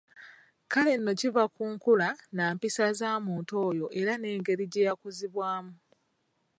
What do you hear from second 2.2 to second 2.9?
nampisa